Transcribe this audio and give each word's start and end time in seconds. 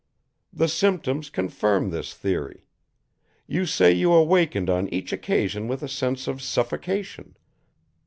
The 0.51 0.67
symptoms 0.67 1.29
confirm 1.29 1.91
this 1.91 2.15
theory. 2.15 2.65
You 3.45 3.67
say 3.67 3.91
you 3.91 4.11
awakened 4.13 4.67
on 4.67 4.89
each 4.91 5.13
occasion 5.13 5.67
with 5.67 5.83
a 5.83 5.87
sense 5.87 6.27
of 6.27 6.41
suffocation. 6.41 7.35